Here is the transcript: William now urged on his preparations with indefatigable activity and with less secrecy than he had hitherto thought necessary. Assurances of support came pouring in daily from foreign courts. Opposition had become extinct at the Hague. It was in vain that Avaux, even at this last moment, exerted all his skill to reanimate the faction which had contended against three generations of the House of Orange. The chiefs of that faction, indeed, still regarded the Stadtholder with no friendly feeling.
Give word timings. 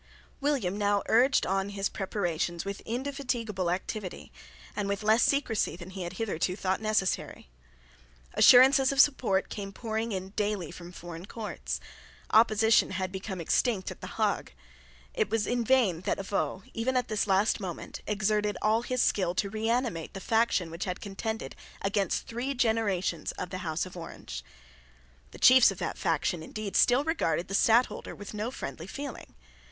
William 0.39 0.79
now 0.79 1.03
urged 1.09 1.45
on 1.45 1.69
his 1.69 1.87
preparations 1.87 2.65
with 2.65 2.81
indefatigable 2.87 3.69
activity 3.69 4.31
and 4.75 4.89
with 4.89 5.03
less 5.03 5.21
secrecy 5.21 5.75
than 5.75 5.91
he 5.91 6.01
had 6.01 6.13
hitherto 6.13 6.55
thought 6.55 6.81
necessary. 6.81 7.49
Assurances 8.33 8.91
of 8.91 8.99
support 8.99 9.47
came 9.49 9.71
pouring 9.71 10.11
in 10.11 10.29
daily 10.29 10.71
from 10.71 10.91
foreign 10.91 11.27
courts. 11.27 11.79
Opposition 12.31 12.89
had 12.93 13.11
become 13.11 13.39
extinct 13.39 13.91
at 13.91 14.01
the 14.01 14.07
Hague. 14.17 14.53
It 15.13 15.29
was 15.29 15.45
in 15.45 15.63
vain 15.63 16.01
that 16.01 16.17
Avaux, 16.17 16.63
even 16.73 16.97
at 16.97 17.07
this 17.07 17.27
last 17.27 17.59
moment, 17.59 18.01
exerted 18.07 18.57
all 18.59 18.81
his 18.81 19.03
skill 19.03 19.35
to 19.35 19.51
reanimate 19.51 20.15
the 20.15 20.19
faction 20.19 20.71
which 20.71 20.85
had 20.85 20.99
contended 20.99 21.55
against 21.83 22.25
three 22.25 22.55
generations 22.55 23.33
of 23.33 23.51
the 23.51 23.59
House 23.59 23.85
of 23.85 23.95
Orange. 23.95 24.43
The 25.29 25.37
chiefs 25.37 25.69
of 25.69 25.77
that 25.77 25.95
faction, 25.99 26.41
indeed, 26.41 26.75
still 26.75 27.03
regarded 27.03 27.49
the 27.49 27.53
Stadtholder 27.53 28.15
with 28.15 28.33
no 28.33 28.49
friendly 28.49 28.87
feeling. 28.87 29.35